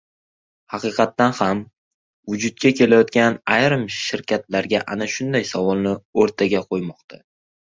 —Haqiqatdan 0.75 1.33
ham, 1.39 1.59
vujudga 2.31 2.71
kelayotgan 2.79 3.37
ayrim 3.59 3.83
shirkatlar 3.99 4.69
ana 4.79 5.09
shunday 5.19 5.49
savolni 5.53 5.93
o‘rtaga 6.25 6.65
qo‘ymoqda. 6.73 7.25